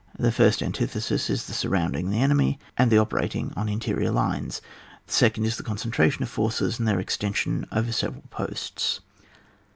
The 0.17 0.31
first 0.31 0.63
antithesis 0.63 1.29
is 1.29 1.45
the 1.45 1.53
surrounding 1.53 2.09
the 2.09 2.17
enemy, 2.23 2.57
and 2.75 2.89
the 2.89 2.97
operating 2.97 3.53
on 3.55 3.69
interior 3.69 4.09
lines; 4.09 4.59
the 5.05 5.13
second 5.13 5.45
is 5.45 5.57
the 5.57 5.61
concentration 5.61 6.23
of 6.23 6.29
forces, 6.29 6.79
and 6.79 6.87
their 6.87 6.99
extension 6.99 7.67
over 7.71 7.91
several 7.91 8.23
posts. 8.31 9.01